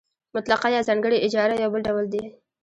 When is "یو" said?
1.63-1.71